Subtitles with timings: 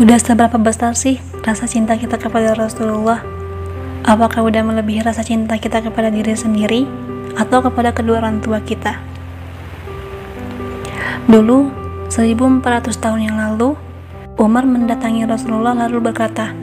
[0.00, 3.20] Udah seberapa besar sih rasa cinta kita kepada Rasulullah?
[4.00, 6.88] Apakah udah melebihi rasa cinta kita kepada diri sendiri
[7.36, 8.96] atau kepada kedua orang tua kita?
[11.28, 11.68] Dulu,
[12.08, 13.76] 1400 tahun yang lalu,
[14.40, 16.56] Umar mendatangi Rasulullah lalu berkata,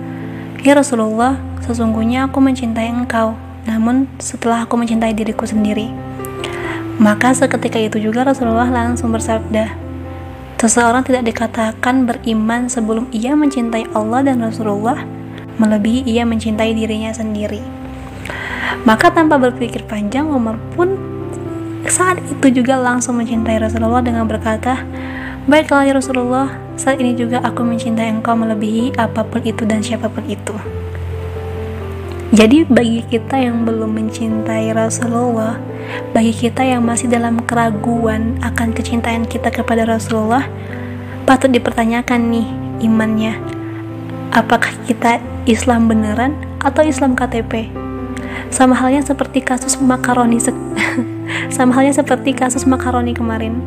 [0.66, 3.38] Ya Rasulullah, sesungguhnya aku mencintai engkau,
[3.70, 5.94] namun setelah aku mencintai diriku sendiri.
[6.98, 9.87] Maka seketika itu juga Rasulullah langsung bersabda,
[10.58, 15.06] Seseorang tidak dikatakan beriman sebelum ia mencintai Allah dan Rasulullah,
[15.62, 17.62] melebihi ia mencintai dirinya sendiri.
[18.82, 20.98] Maka tanpa berpikir panjang, Umar pun
[21.86, 24.82] saat itu juga langsung mencintai Rasulullah dengan berkata,
[25.46, 30.10] Baiklah ya Rasulullah, saat ini juga aku mencintai engkau melebihi apa pun itu dan siapa
[30.10, 30.58] pun itu.
[32.34, 35.56] Jadi bagi kita yang belum mencintai Rasulullah,
[36.12, 40.48] bagi kita yang masih dalam keraguan akan kecintaan kita kepada Rasulullah,
[41.28, 42.48] patut dipertanyakan nih
[42.84, 43.38] imannya.
[44.34, 47.72] Apakah kita Islam beneran atau Islam KTP?
[48.54, 50.40] Sama halnya seperti kasus makaroni
[51.56, 53.60] sama halnya seperti kasus makaroni kemarin.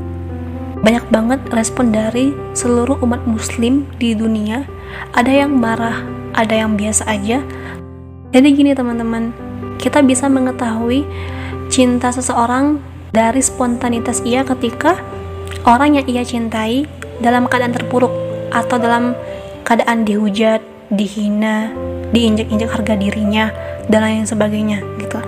[0.81, 4.65] Banyak banget respon dari seluruh umat muslim di dunia.
[5.13, 6.01] Ada yang marah,
[6.33, 7.45] ada yang biasa aja.
[8.33, 9.35] Jadi gini teman-teman,
[9.77, 11.05] kita bisa mengetahui
[11.71, 12.83] cinta seseorang
[13.15, 14.99] dari spontanitas ia ketika
[15.63, 16.85] orang yang ia cintai
[17.23, 18.11] dalam keadaan terpuruk
[18.51, 19.15] atau dalam
[19.63, 20.59] keadaan dihujat,
[20.91, 21.71] dihina,
[22.11, 23.55] diinjak-injak harga dirinya
[23.87, 25.23] dan lain sebagainya gitu.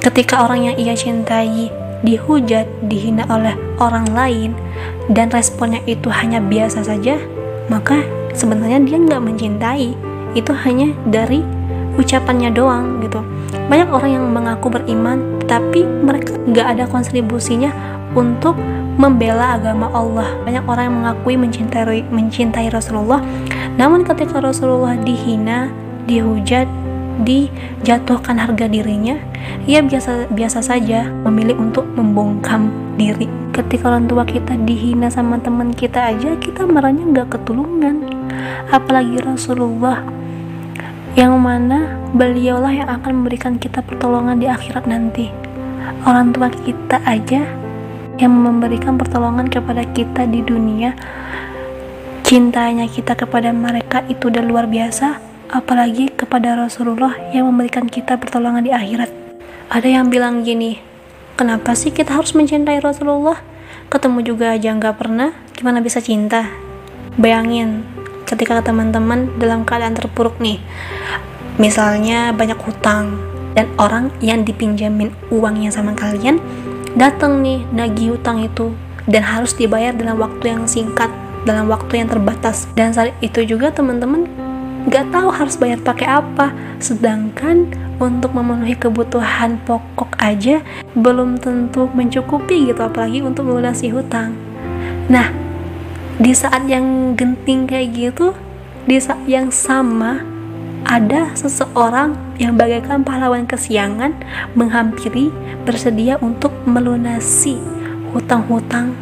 [0.00, 1.68] Ketika orang yang ia cintai
[2.00, 4.56] dihujat, dihina oleh orang lain
[5.12, 7.20] dan responnya itu hanya biasa saja,
[7.68, 8.00] maka
[8.32, 9.92] sebenarnya dia nggak mencintai.
[10.36, 11.40] Itu hanya dari
[11.96, 13.24] ucapannya doang gitu
[13.66, 17.70] banyak orang yang mengaku beriman tapi mereka nggak ada kontribusinya
[18.14, 18.54] untuk
[18.96, 20.28] membela agama Allah.
[20.42, 23.20] Banyak orang yang mengakui mencintai mencintai Rasulullah.
[23.76, 25.68] Namun ketika Rasulullah dihina
[26.08, 26.66] dihujat
[27.16, 29.16] dijatuhkan harga dirinya
[29.64, 32.68] ia biasa biasa saja memilih untuk membungkam
[33.00, 33.24] diri.
[33.56, 38.04] Ketika orang tua kita dihina sama teman kita aja kita marahnya nggak ketulungan.
[38.68, 40.04] Apalagi Rasulullah
[41.16, 45.45] yang mana beliaulah yang akan memberikan kita pertolongan di akhirat nanti.
[46.06, 47.42] Orang tua kita aja
[48.14, 50.94] yang memberikan pertolongan kepada kita di dunia,
[52.22, 55.18] cintanya kita kepada mereka itu udah luar biasa,
[55.50, 59.10] apalagi kepada Rasulullah yang memberikan kita pertolongan di akhirat.
[59.66, 60.78] Ada yang bilang gini,
[61.34, 63.42] kenapa sih kita harus mencintai Rasulullah?
[63.90, 66.46] Ketemu juga aja nggak pernah, gimana bisa cinta?
[67.18, 67.82] Bayangin,
[68.26, 70.58] ketika teman-teman dalam keadaan terpuruk nih
[71.56, 76.38] misalnya banyak hutang dan orang yang dipinjamin uangnya sama kalian
[76.94, 78.76] datang nih nagih hutang itu.
[79.06, 81.08] Dan harus dibayar dalam waktu yang singkat
[81.46, 82.66] dalam waktu yang terbatas.
[82.74, 84.26] Dan saat itu juga teman-teman
[84.90, 86.50] gak tahu harus bayar pakai apa.
[86.82, 90.60] Sedangkan untuk memenuhi kebutuhan pokok aja
[90.92, 94.36] belum tentu mencukupi gitu apalagi untuk melunasi hutang.
[95.08, 95.32] Nah
[96.18, 98.36] di saat yang genting kayak gitu
[98.84, 100.35] di saat yang sama
[100.86, 104.14] ada seseorang yang bagaikan pahlawan kesiangan
[104.54, 105.34] menghampiri
[105.66, 107.58] bersedia untuk melunasi
[108.14, 108.94] hutang-hutang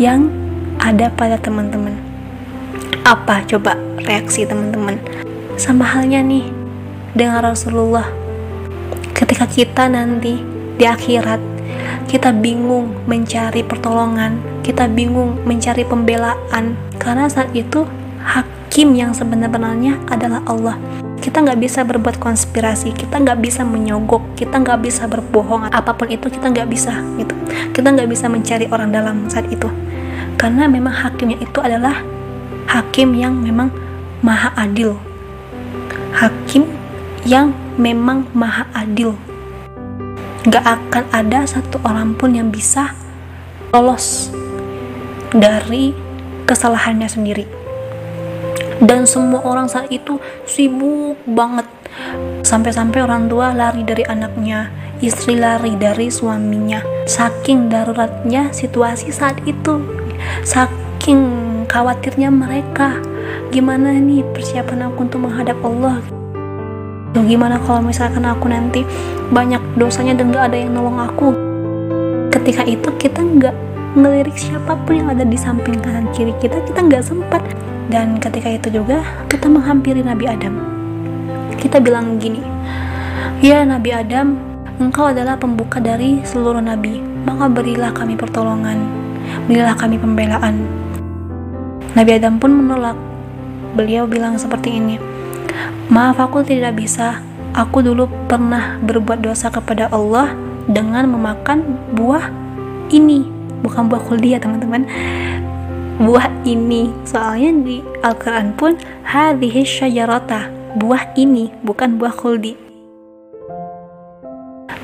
[0.00, 0.32] yang
[0.80, 1.92] ada pada teman-teman.
[3.04, 3.76] Apa coba
[4.08, 4.96] reaksi teman-teman?
[5.60, 6.48] Sama halnya nih
[7.12, 8.08] dengan Rasulullah.
[9.12, 10.40] Ketika kita nanti
[10.76, 11.40] di akhirat
[12.08, 16.74] kita bingung mencari pertolongan kita bingung mencari pembelaan.
[16.96, 17.86] Karena saat itu
[18.24, 20.74] hakim yang sebenarnya adalah Allah
[21.26, 26.06] kita nggak bisa berbuat konspirasi kita nggak bisa menyogok kita nggak bisa berbohong apa pun
[26.06, 27.34] itu kita nggak bisa gitu.
[27.74, 29.66] Kita nggak bisa mencari orang dalam saat itu.
[30.38, 31.98] Karena memang hakimnya itu adalah
[32.70, 33.74] hakim yang memang
[34.22, 34.94] maha adil.
[36.14, 36.70] Hakim
[37.26, 39.18] yang memang maha adil.
[40.46, 42.94] Nggak akan ada satu orang pun yang bisa
[43.74, 44.30] lolos
[45.34, 45.90] dari
[46.46, 47.65] kesalahannya sendiri
[48.82, 51.64] dan semua orang saat itu sibuk banget.
[52.44, 54.68] Sampai-sampai orang tua lari dari anaknya
[55.00, 56.84] istri lari dari suaminya.
[57.08, 59.80] Saking daruratnya situasi saat itu
[60.44, 61.20] saking
[61.68, 63.00] khawatirnya mereka.
[63.50, 66.02] Gimana nih persiapan aku untuk menghadap Allah?
[67.16, 68.84] Gimana kalau misalkan aku nanti
[69.32, 71.28] banyak dosanya dan gak ada yang nolong aku?
[72.28, 73.65] Ketika itu kita nggak
[73.96, 77.40] ngelirik siapa pun yang ada di samping kanan kiri kita kita nggak sempat.
[77.86, 79.00] Dan ketika itu juga
[79.32, 80.58] kita menghampiri Nabi Adam.
[81.56, 82.44] Kita bilang gini
[83.40, 84.36] ya Nabi Adam
[84.76, 87.00] engkau adalah pembuka dari seluruh nabi.
[87.24, 88.84] Maka berilah kami pertolongan
[89.48, 90.62] berilah kami pembelaan.
[91.96, 92.98] Nabi Adam pun menolak.
[93.76, 94.96] Beliau bilang seperti ini
[95.88, 97.22] maaf aku tidak bisa.
[97.56, 100.36] Aku dulu pernah berbuat dosa kepada Allah
[100.68, 101.64] dengan memakan
[101.96, 102.28] buah
[102.92, 104.84] ini bukan buah kuliah teman-teman.
[105.96, 106.92] Buah ini.
[107.08, 110.52] Soalnya di Al-Quran pun hadhihi syajarata.
[110.76, 112.66] Buah ini bukan buah khuldi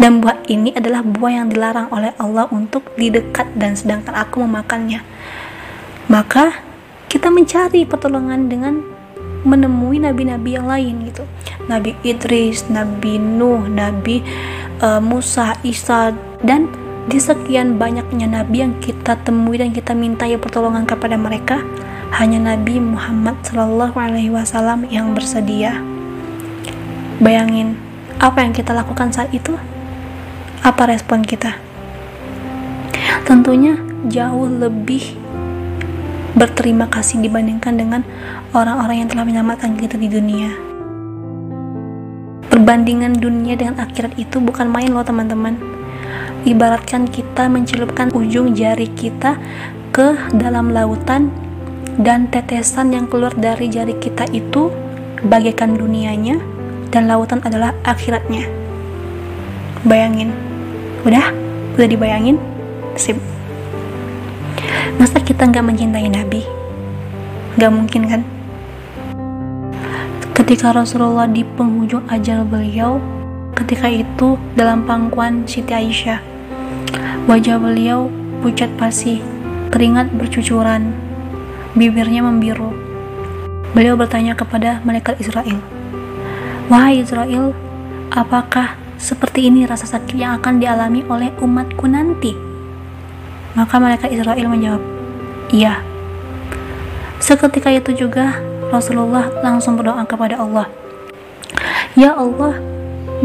[0.03, 4.99] dan buah ini adalah buah yang dilarang oleh Allah untuk didekat dan sedangkan aku memakannya.
[6.11, 6.59] Maka
[7.07, 8.83] kita mencari pertolongan dengan
[9.47, 11.23] menemui nabi-nabi yang lain gitu.
[11.71, 14.27] Nabi Idris, Nabi Nuh, Nabi
[14.83, 16.11] uh, Musa, Isa
[16.43, 16.67] dan
[17.03, 21.59] di sekian banyaknya nabi yang kita temui dan kita minta ya pertolongan kepada mereka,
[22.15, 25.81] hanya Nabi Muhammad Shallallahu Alaihi Wasallam yang bersedia.
[27.19, 27.75] Bayangin
[28.23, 29.57] apa yang kita lakukan saat itu?
[30.63, 31.59] Apa respon kita?
[33.27, 35.19] Tentunya jauh lebih
[36.39, 38.07] berterima kasih dibandingkan dengan
[38.55, 40.55] orang-orang yang telah menyelamatkan kita di dunia.
[42.47, 45.81] Perbandingan dunia dengan akhirat itu bukan main loh teman-teman
[46.43, 49.39] ibaratkan kita mencelupkan ujung jari kita
[49.94, 51.31] ke dalam lautan
[52.00, 54.73] dan tetesan yang keluar dari jari kita itu
[55.23, 56.41] bagaikan dunianya
[56.91, 58.49] dan lautan adalah akhiratnya.
[59.87, 60.35] Bayangin.
[61.06, 61.31] Udah?
[61.79, 62.37] Udah dibayangin?
[62.99, 63.19] Sip.
[64.99, 66.43] Masa kita nggak mencintai nabi?
[67.59, 68.23] Nggak mungkin kan?
[70.33, 72.99] Ketika Rasulullah di penghujung ajal beliau
[73.53, 76.31] ketika itu dalam pangkuan Siti Aisyah
[77.23, 78.11] Wajah beliau
[78.43, 79.23] pucat pasi,
[79.71, 80.91] keringat bercucuran,
[81.79, 82.75] bibirnya membiru.
[83.79, 85.63] Beliau bertanya kepada malaikat Israel,
[86.67, 87.55] Wahai Israel,
[88.11, 92.35] apakah seperti ini rasa sakit yang akan dialami oleh umatku nanti?
[93.55, 94.83] Maka malaikat Israel menjawab,
[95.55, 95.79] Iya.
[97.23, 98.35] Seketika itu juga
[98.75, 100.67] Rasulullah langsung berdoa kepada Allah,
[101.95, 102.59] Ya Allah,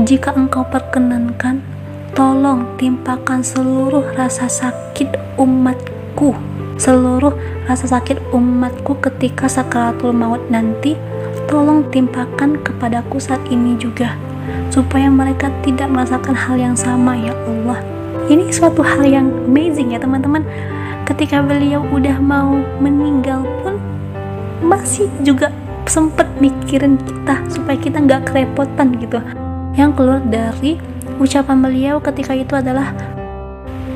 [0.06, 1.77] jika engkau perkenankan
[2.18, 6.34] tolong timpakan seluruh rasa sakit umatku.
[6.81, 7.30] Seluruh
[7.69, 10.98] rasa sakit umatku ketika sakaratul maut nanti.
[11.46, 14.18] Tolong timpakan kepadaku saat ini juga
[14.74, 17.86] supaya mereka tidak merasakan hal yang sama ya Allah.
[18.28, 20.42] Ini suatu hal yang amazing ya teman-teman.
[21.06, 23.78] Ketika beliau udah mau meninggal pun
[24.66, 25.54] masih juga
[25.86, 29.22] sempet mikirin kita supaya kita nggak kerepotan gitu.
[29.78, 32.94] Yang keluar dari ucapan beliau ketika itu adalah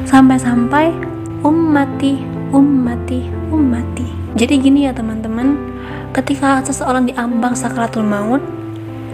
[0.06, 0.94] sampai-sampai
[1.42, 2.22] ummati
[2.52, 4.08] ummati ummati.
[4.36, 5.58] Jadi gini ya teman-teman.
[6.12, 8.44] Ketika seseorang diambang sakratul maut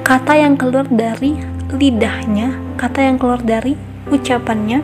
[0.01, 1.37] kata yang keluar dari
[1.69, 3.77] lidahnya kata yang keluar dari
[4.07, 4.81] ucapannya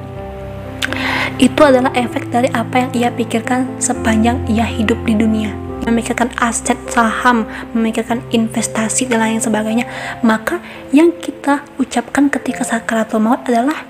[1.42, 5.54] itu adalah efek dari apa yang ia pikirkan sepanjang ia hidup di dunia.
[5.84, 7.44] Memikirkan aset saham,
[7.76, 9.86] memikirkan investasi dan lain sebagainya,
[10.26, 10.60] maka
[10.96, 13.86] yang kita ucapkan ketika sakaratul maut adalah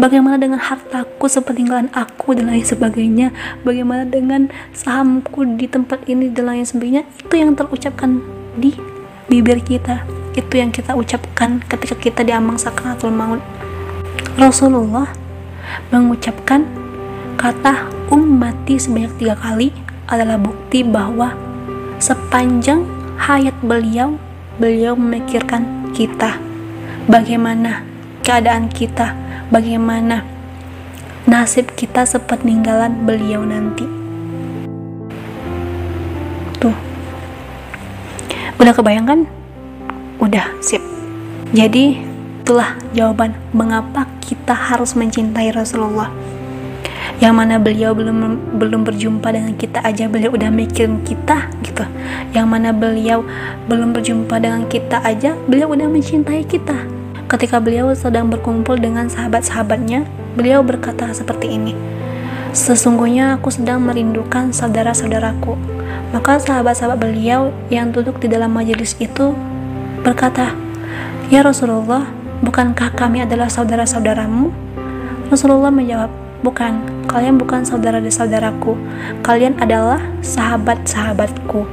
[0.00, 3.30] bagaimana dengan hartaku sepeninggalan aku dan lain sebagainya,
[3.62, 8.20] bagaimana dengan sahamku di tempat ini dan lain sebagainya, itu yang terucapkan
[8.56, 8.72] di
[9.30, 10.02] bibir kita,
[10.34, 13.42] itu yang kita ucapkan ketika kita diambang sakaratul maut.
[14.36, 15.08] Rasulullah
[15.88, 16.64] mengucapkan
[17.36, 19.72] kata ummati sebanyak tiga kali
[20.06, 21.34] adalah bukti bahwa
[21.98, 22.84] sepanjang
[23.16, 24.20] hayat beliau,
[24.56, 26.40] beliau memikirkan kita.
[27.06, 27.86] Bagaimana
[28.26, 29.14] keadaan kita,
[29.52, 30.26] bagaimana
[31.28, 33.86] nasib kita sepeninggalan beliau nanti.
[36.58, 36.74] Tuh.
[38.58, 39.28] Udah kebayangkan?
[40.18, 40.82] Udah, sip.
[41.54, 42.00] Jadi,
[42.42, 46.10] itulah jawaban mengapa kita harus mencintai Rasulullah
[47.16, 51.84] yang mana beliau belum belum berjumpa dengan kita aja beliau udah mikirin kita gitu.
[52.36, 53.24] Yang mana beliau
[53.68, 56.76] belum berjumpa dengan kita aja beliau udah mencintai kita.
[57.26, 60.04] Ketika beliau sedang berkumpul dengan sahabat-sahabatnya
[60.36, 61.96] beliau berkata seperti ini
[62.56, 65.60] sesungguhnya aku sedang merindukan saudara-saudaraku.
[66.16, 69.36] Maka sahabat-sahabat beliau yang duduk di dalam majelis itu
[70.00, 70.56] berkata
[71.28, 72.08] ya Rasulullah
[72.40, 74.48] bukankah kami adalah saudara-saudaramu?
[75.28, 78.76] Rasulullah menjawab Bukan, kalian bukan saudara dan saudaraku.
[79.24, 81.64] Kalian adalah sahabat-sahabatku.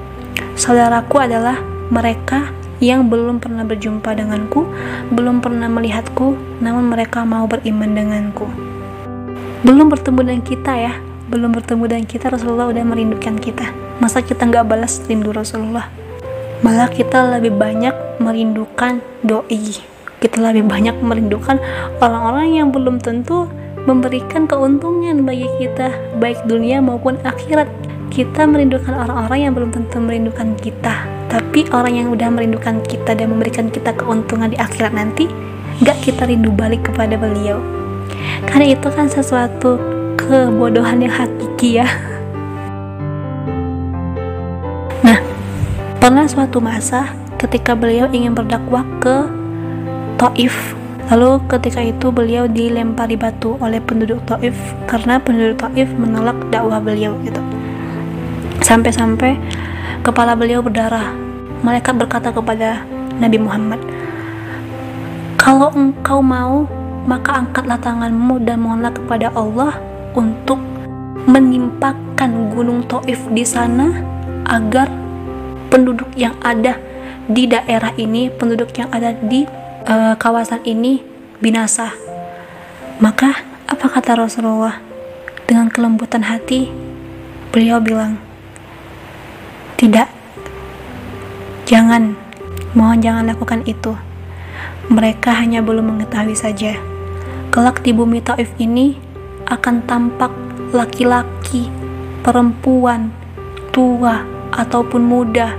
[0.55, 1.60] Saudaraku adalah
[1.91, 2.53] mereka
[2.84, 4.67] yang belum pernah berjumpa denganku,
[5.15, 8.48] belum pernah melihatku, namun mereka mau beriman denganku.
[9.63, 10.93] Belum bertemu dengan kita ya,
[11.32, 13.72] belum bertemu dengan kita Rasulullah udah merindukan kita.
[14.03, 15.88] Masa kita nggak balas rindu Rasulullah?
[16.60, 19.79] Malah kita lebih banyak merindukan doi.
[20.20, 21.60] Kita lebih banyak merindukan
[22.00, 23.48] orang-orang yang belum tentu
[23.83, 27.67] memberikan keuntungan bagi kita baik dunia maupun akhirat.
[28.13, 31.09] Kita merindukan orang-orang yang belum tentu merindukan kita.
[31.27, 35.25] Tapi orang yang udah merindukan kita dan memberikan kita keuntungan di akhirat nanti
[35.81, 37.57] gak kita rindu balik kepada beliau.
[38.45, 39.81] Karena itu kan sesuatu
[40.15, 41.87] kebodohan yang hakiki ya.
[45.03, 45.19] Nah
[45.99, 47.11] pernah suatu masa
[47.41, 49.27] ketika beliau ingin berdakwah ke
[50.15, 50.77] Taif
[51.13, 54.58] Lalu ketika itu beliau dilempari batu oleh penduduk Taif
[54.89, 57.38] karena penduduk Taif menolak dakwah beliau gitu.
[58.65, 59.38] Sampai-sampai
[60.01, 61.13] kepala beliau berdarah.
[61.62, 62.82] Malaikat berkata kepada
[63.22, 63.77] Nabi Muhammad,
[65.38, 66.65] "Kalau engkau mau,
[67.05, 69.77] maka angkatlah tanganmu dan mohonlah kepada Allah
[70.17, 70.58] untuk
[71.29, 74.01] menimpakan gunung Taif di sana
[74.50, 74.89] agar
[75.70, 76.74] penduduk yang ada
[77.29, 79.46] di daerah ini, penduduk yang ada di
[79.87, 81.03] uh, kawasan ini
[81.43, 81.91] binasa.
[83.03, 84.79] Maka apa kata Rasulullah?
[85.43, 86.71] Dengan kelembutan hati,
[87.51, 88.15] beliau bilang,
[89.75, 90.07] "Tidak.
[91.67, 92.15] Jangan.
[92.73, 93.93] Mohon jangan lakukan itu.
[94.87, 96.79] Mereka hanya belum mengetahui saja.
[97.53, 98.97] Kelak di bumi Taif ini
[99.45, 100.33] akan tampak
[100.73, 101.69] laki-laki,
[102.25, 103.13] perempuan,
[103.69, 104.25] tua
[104.55, 105.53] ataupun muda,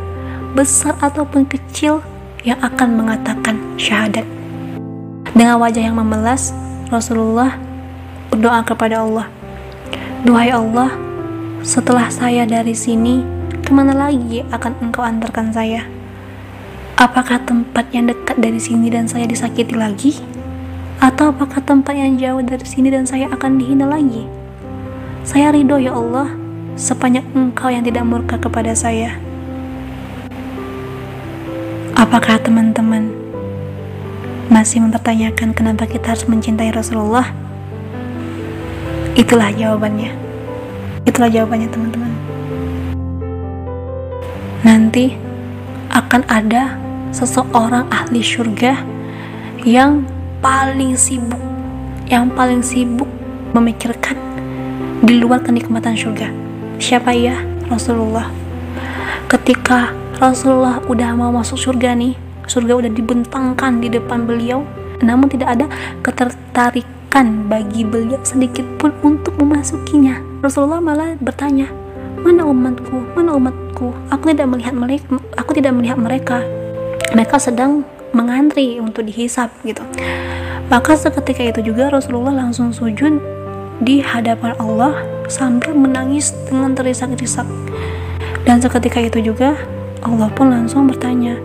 [0.59, 2.03] besar ataupun kecil
[2.45, 4.29] yang akan mengatakan syahadat.
[5.33, 6.53] Dengan wajah yang memelas,
[6.93, 7.57] Rasulullah
[8.29, 9.27] berdoa kepada Allah.
[10.23, 10.93] Duhai Allah,
[11.65, 13.25] setelah saya dari sini,
[13.65, 15.89] ke mana lagi akan engkau antarkan saya?
[17.01, 20.21] Apakah tempat yang dekat dari sini dan saya disakiti lagi?
[21.03, 24.29] Atau apakah tempat yang jauh dari sini dan saya akan dihina lagi?
[25.25, 26.31] Saya ridho ya Allah,
[26.77, 29.17] sepanjang engkau yang tidak murka kepada saya.
[32.15, 33.11] Apakah teman-teman
[34.47, 37.35] masih mempertanyakan kenapa kita harus mencintai Rasulullah?
[39.19, 40.15] Itulah jawabannya.
[41.11, 42.15] Itulah jawabannya, teman-teman.
[44.63, 45.19] Nanti
[45.91, 46.79] akan ada
[47.11, 48.79] seseorang ahli surga
[49.67, 50.07] yang
[50.39, 51.43] paling sibuk,
[52.07, 53.11] yang paling sibuk
[53.59, 54.15] memikirkan
[55.03, 56.31] di luar kenikmatan surga.
[56.79, 57.43] Siapa ya?
[57.67, 58.31] Rasulullah.
[59.27, 62.15] Ketika Rasulullah udah mau masuk surga nih.
[62.47, 64.63] Surga udah dibentangkan di depan beliau.
[65.03, 65.67] Namun tidak ada
[66.07, 70.23] ketertarikan bagi beliau sedikit pun untuk memasukinya.
[70.45, 71.71] Rasulullah malah bertanya
[72.25, 73.05] mana umatku?
[73.13, 73.93] Mana umatku?
[74.09, 76.41] Aku tidak melihat mereka aku tidak melihat mereka.
[77.13, 77.85] Mereka sedang
[78.17, 79.85] mengantri untuk dihisap gitu.
[80.73, 83.21] Maka seketika itu juga Rasulullah langsung sujud
[83.85, 87.45] di hadapan Allah sambil menangis dengan terisak-isak
[88.45, 89.57] dan seketika itu juga
[90.05, 91.41] Allah pun langsung bertanya,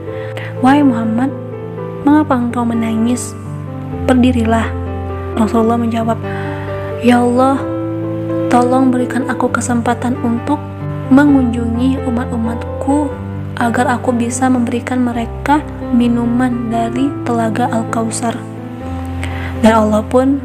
[0.59, 1.31] Wahai Muhammad,
[2.03, 3.31] mengapa engkau menangis?
[4.03, 4.67] Berdirilah.
[5.39, 6.19] Rasulullah menjawab,
[6.99, 7.55] Ya Allah,
[8.51, 10.59] tolong berikan aku kesempatan untuk
[11.07, 13.07] mengunjungi umat-umatku
[13.55, 15.63] agar aku bisa memberikan mereka
[15.95, 18.35] minuman dari telaga Al-Kausar.
[19.63, 20.43] Dan Allah pun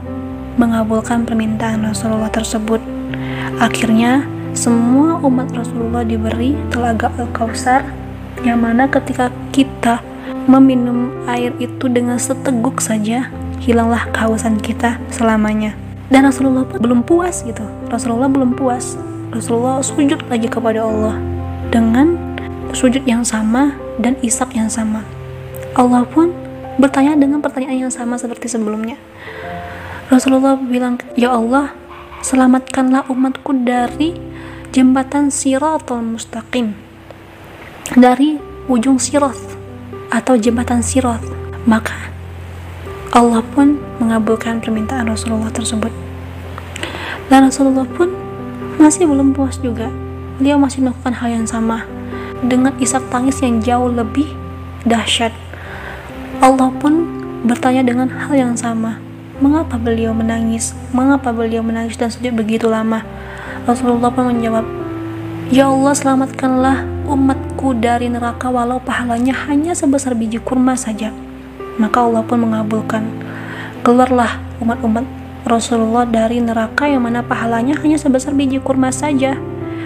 [0.54, 2.78] mengabulkan permintaan Rasulullah tersebut.
[3.59, 8.03] Akhirnya, semua umat Rasulullah diberi telaga Al-Kausar
[8.42, 10.02] yang mana ketika kita
[10.50, 13.30] meminum air itu dengan seteguk saja
[13.62, 15.72] hilanglah kehausan kita selamanya.
[16.12, 17.64] Dan Rasulullah belum puas gitu.
[17.88, 18.98] Rasulullah belum puas.
[19.32, 21.16] Rasulullah sujud lagi kepada Allah
[21.72, 22.14] dengan
[22.76, 25.02] sujud yang sama dan isak yang sama.
[25.74, 26.30] Allah pun
[26.78, 29.00] bertanya dengan pertanyaan yang sama seperti sebelumnya.
[30.12, 31.72] Rasulullah bilang ya Allah
[32.20, 34.14] selamatkanlah umatku dari
[34.70, 36.76] jembatan siratul mustaqim
[37.94, 39.38] dari ujung sirat
[40.10, 41.22] atau jembatan sirat
[41.62, 41.94] maka
[43.14, 45.94] Allah pun mengabulkan permintaan Rasulullah tersebut.
[47.30, 48.10] Dan Rasulullah pun
[48.82, 49.86] masih belum puas juga.
[50.42, 51.86] Dia masih melakukan hal yang sama
[52.42, 54.26] dengan isak tangis yang jauh lebih
[54.82, 55.30] dahsyat.
[56.42, 57.06] Allah pun
[57.46, 58.98] bertanya dengan hal yang sama.
[59.38, 60.74] Mengapa beliau menangis?
[60.90, 63.06] Mengapa beliau menangis dan sujud begitu lama?
[63.70, 64.66] Rasulullah pun menjawab
[65.52, 71.12] Ya Allah selamatkanlah umatku dari neraka walau pahalanya hanya sebesar biji kurma saja.
[71.76, 73.04] Maka Allah pun mengabulkan.
[73.84, 75.04] Keluarlah umat-umat
[75.44, 79.36] Rasulullah dari neraka yang mana pahalanya hanya sebesar biji kurma saja.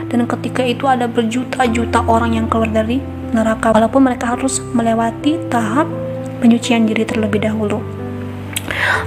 [0.06, 3.02] Dan ketika itu ada berjuta-juta orang yang keluar dari
[3.34, 5.90] neraka walaupun mereka harus melewati tahap
[6.38, 7.82] penyucian diri terlebih dahulu.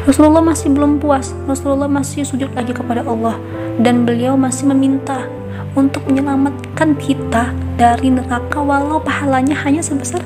[0.03, 1.31] Rasulullah masih belum puas.
[1.47, 3.39] Rasulullah masih sujud lagi kepada Allah
[3.79, 5.31] dan beliau masih meminta
[5.75, 10.19] untuk menyelamatkan kita dari neraka walau pahalanya hanya sebesar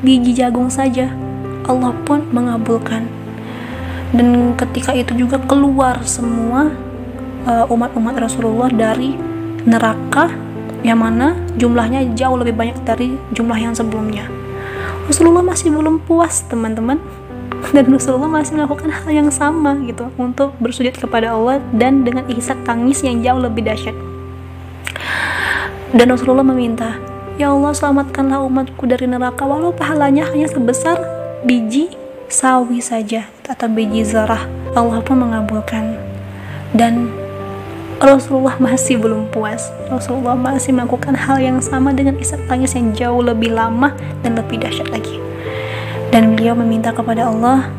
[0.00, 1.12] biji jagung saja.
[1.66, 3.04] Allah pun mengabulkan.
[4.14, 6.70] Dan ketika itu juga keluar semua
[7.44, 9.18] uh, umat-umat uh, Rasulullah dari
[9.66, 10.30] neraka
[10.86, 14.30] yang mana jumlahnya jauh lebih banyak dari jumlah yang sebelumnya.
[15.10, 17.02] Rasulullah masih belum puas, teman-teman.
[17.74, 22.58] Dan Rasulullah masih melakukan hal yang sama gitu untuk bersujud kepada Allah dan dengan isak
[22.62, 24.15] tangis yang jauh lebih dahsyat.
[25.96, 27.00] Dan Rasulullah meminta,
[27.40, 31.00] "Ya Allah, selamatkanlah umatku dari neraka walau pahalanya hanya sebesar
[31.48, 31.88] biji
[32.28, 34.44] sawi saja atau biji zarah."
[34.76, 35.96] Allah pun mengabulkan.
[36.76, 37.08] Dan
[37.96, 39.72] Rasulullah masih belum puas.
[39.88, 44.60] Rasulullah masih melakukan hal yang sama dengan isak tangis yang jauh lebih lama dan lebih
[44.60, 45.16] dahsyat lagi.
[46.12, 47.72] Dan beliau meminta kepada Allah,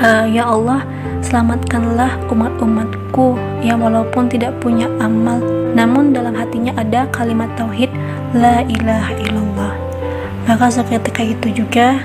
[0.00, 0.82] e, "Ya Allah,
[1.20, 5.38] selamatkanlah umat-umatku yang walaupun tidak punya amal,
[5.76, 7.92] namun dalam hatinya ada kalimat tauhid
[8.32, 9.72] la ilaha illallah."
[10.48, 12.00] Maka seketika itu juga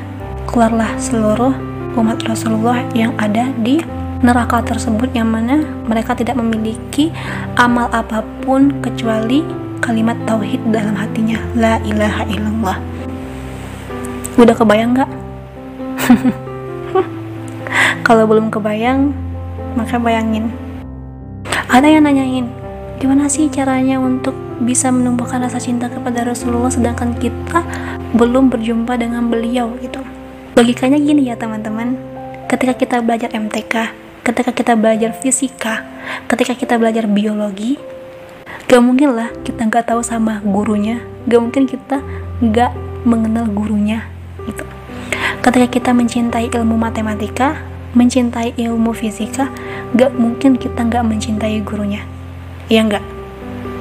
[0.46, 1.56] keluarlah seluruh
[1.96, 3.80] umat Rasulullah yang ada di
[4.22, 7.12] neraka tersebut yang mana mereka tidak memiliki
[7.56, 9.42] amal apa pun kecuali
[9.80, 12.78] kalimat tauhid dalam hatinya la ilaha illallah.
[14.36, 15.12] Udah kebayang nggak
[18.06, 19.10] kalau belum kebayang
[19.74, 20.54] maka bayangin.
[21.74, 22.46] Ada yang nanyain
[23.02, 27.66] gimana sih caranya untuk bisa menumbuhkan rasa cinta kepada Rasulullah sedangkan kita
[28.14, 29.74] belum berjumpa dengan beliau?
[29.82, 30.00] Gitu.
[30.54, 31.98] Logikanya gini ya teman-teman.
[32.46, 35.86] Ketika kita belajar MTK ketika kita belajar fisika,
[36.26, 37.78] ketika kita belajar biologi,
[38.66, 42.02] gak mungkin lah kita nggak tahu sama gurunya, gak mungkin kita
[42.42, 42.74] nggak
[43.06, 44.10] mengenal gurunya
[44.50, 44.66] gitu.
[45.46, 47.62] Ketika kita mencintai ilmu matematika,
[47.96, 49.50] mencintai ilmu fisika,
[49.96, 52.04] gak mungkin kita nggak mencintai gurunya,
[52.68, 53.02] iya nggak?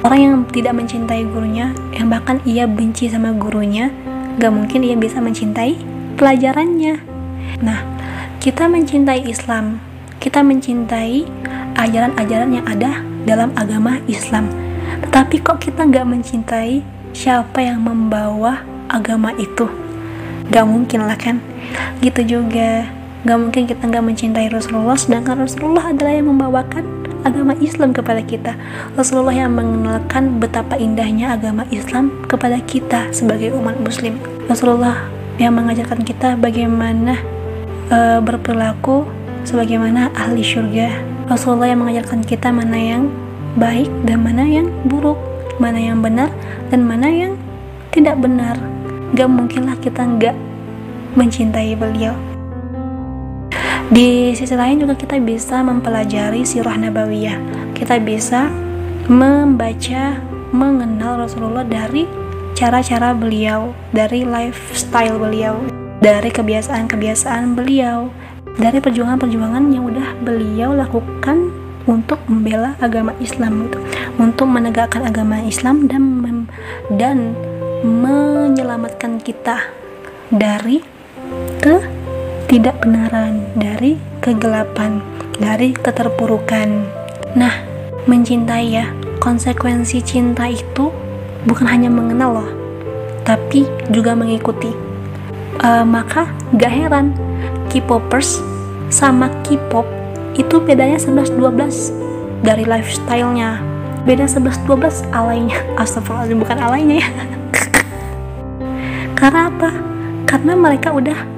[0.01, 3.91] Orang yang tidak mencintai gurunya, yang bahkan ia benci sama gurunya,
[4.39, 5.75] gak mungkin ia bisa mencintai
[6.15, 7.03] pelajarannya.
[7.59, 7.79] Nah,
[8.39, 9.83] kita mencintai Islam,
[10.23, 11.27] kita mencintai
[11.75, 14.47] ajaran-ajaran yang ada dalam agama Islam.
[15.03, 19.67] Tetapi kok kita nggak mencintai siapa yang membawa agama itu?
[20.53, 21.41] Gak mungkin lah kan?
[21.99, 22.85] Gitu juga.
[23.25, 26.85] Gak mungkin kita nggak mencintai Rasulullah, sedangkan Rasulullah adalah yang membawakan
[27.25, 28.53] agama Islam kepada kita.
[28.93, 34.21] Rasulullah yang mengenalkan betapa indahnya agama Islam kepada kita sebagai umat Muslim.
[34.45, 35.09] Rasulullah
[35.41, 37.17] yang mengajarkan kita bagaimana
[37.89, 39.09] uh, berperilaku
[39.41, 40.93] sebagaimana ahli surga.
[41.25, 43.09] Rasulullah yang mengajarkan kita mana yang
[43.57, 45.17] baik dan mana yang buruk,
[45.57, 46.29] mana yang benar
[46.69, 47.33] dan mana yang
[47.89, 48.53] tidak benar.
[49.17, 50.37] Gak mungkinlah kita nggak
[51.17, 52.13] mencintai beliau.
[53.85, 57.37] Di sisi lain juga kita bisa mempelajari sirah nabawiyah.
[57.77, 58.49] Kita bisa
[59.05, 60.17] membaca,
[60.49, 62.09] mengenal Rasulullah dari
[62.57, 65.61] cara-cara beliau, dari lifestyle beliau,
[66.01, 68.09] dari kebiasaan-kebiasaan beliau,
[68.57, 71.53] dari perjuangan-perjuangan yang udah beliau lakukan
[71.85, 73.77] untuk membela agama Islam itu,
[74.17, 76.01] untuk menegakkan agama Islam dan
[76.97, 77.37] dan
[77.85, 79.69] menyelamatkan kita
[80.33, 80.81] dari
[82.45, 85.01] ketidakbenaran, dari kegelapan,
[85.41, 86.85] dari keterpurukan.
[87.33, 87.57] Nah,
[88.05, 90.93] mencintai ya, konsekuensi cinta itu
[91.49, 92.51] bukan hanya mengenal loh,
[93.25, 94.69] tapi juga mengikuti.
[95.65, 97.17] Uh, maka gak heran
[97.73, 98.45] K-popers
[98.93, 99.89] sama K-pop
[100.37, 103.57] itu bedanya 11-12 dari lifestyle-nya
[104.05, 107.09] beda 11-12 alainya astagfirullahaladzim bukan alainya ya
[109.17, 109.69] karena apa?
[110.27, 111.34] karena mereka udah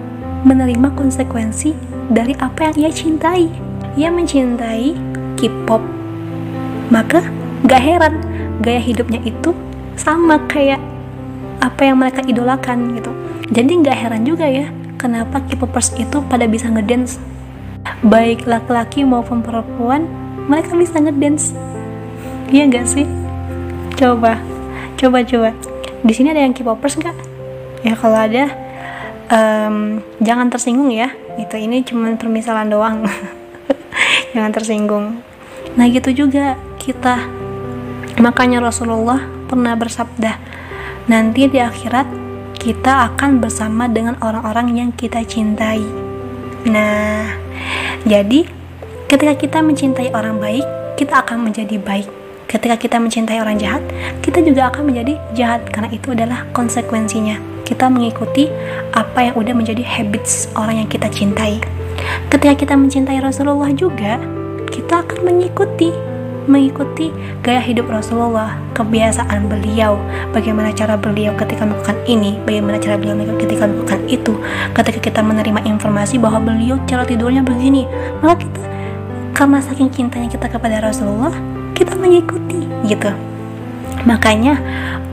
[0.47, 1.75] menerima konsekuensi
[2.07, 3.51] dari apa yang ia cintai.
[3.99, 4.95] Ia mencintai
[5.35, 5.83] K-pop.
[6.87, 7.19] Maka
[7.67, 8.23] gak heran
[8.63, 9.51] gaya hidupnya itu
[9.99, 10.79] sama kayak
[11.59, 13.11] apa yang mereka idolakan gitu.
[13.51, 17.19] Jadi gak heran juga ya kenapa K-popers itu pada bisa ngedance.
[18.07, 20.07] Baik laki-laki maupun perempuan
[20.47, 21.51] mereka bisa ngedance.
[22.47, 23.03] Iya gak sih?
[23.99, 24.39] Coba
[24.95, 25.51] coba coba.
[26.07, 27.17] Di sini ada yang K-popers nggak
[27.85, 28.66] ya kalau ada
[29.31, 33.05] um, jangan tersinggung ya itu ini cuma permisalan doang
[34.33, 35.05] jangan tersinggung
[35.77, 37.21] nah gitu juga kita
[38.17, 40.39] makanya Rasulullah pernah bersabda
[41.07, 45.79] nanti di akhirat kita akan bersama dengan orang-orang yang kita cintai.
[46.67, 47.31] Nah,
[48.03, 48.43] jadi
[49.07, 50.65] ketika kita mencintai orang baik,
[50.99, 52.09] kita akan menjadi baik.
[52.51, 53.83] Ketika kita mencintai orang jahat,
[54.19, 57.56] kita juga akan menjadi jahat karena itu adalah konsekuensinya.
[57.67, 58.47] Kita mengikuti
[58.95, 61.59] apa yang udah menjadi habits orang yang kita cintai.
[62.31, 64.15] Ketika kita mencintai Rasulullah juga,
[64.71, 65.91] kita akan mengikuti
[66.47, 67.11] mengikuti
[67.43, 69.99] gaya hidup Rasulullah, kebiasaan beliau,
[70.31, 74.33] bagaimana cara beliau ketika melakukan ini, bagaimana cara beliau ketika melakukan itu.
[74.71, 77.83] Ketika kita menerima informasi bahwa beliau cara tidurnya begini,
[78.23, 78.63] maka kita
[79.35, 81.35] karena saking cintanya kita kepada Rasulullah,
[81.77, 83.11] kita mengikuti gitu.
[84.07, 84.57] Makanya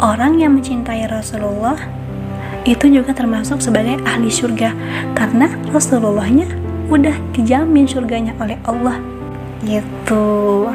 [0.00, 1.76] orang yang mencintai Rasulullah
[2.64, 4.72] itu juga termasuk sebagai ahli surga
[5.12, 6.48] karena Rasulullahnya
[6.88, 8.96] udah dijamin surganya oleh Allah.
[9.64, 10.68] Gitu.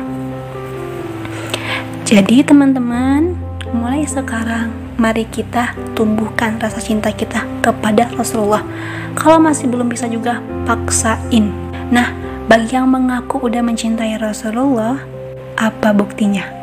[2.06, 3.38] Jadi teman-teman
[3.70, 8.66] mulai sekarang mari kita tumbuhkan rasa cinta kita kepada Rasulullah.
[9.14, 11.54] Kalau masih belum bisa juga paksain.
[11.90, 12.14] Nah
[12.50, 14.98] bagi yang mengaku udah mencintai Rasulullah
[15.54, 16.59] apa buktinya